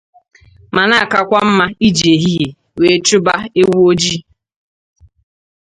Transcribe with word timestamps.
ma 0.75 0.83
na-akakwa 0.89 1.39
mma 1.49 1.65
iji 1.87 2.05
ehihie 2.15 2.47
wee 2.79 2.97
chụba 3.07 3.33
ewu 3.59 3.77
ojii 3.89 4.21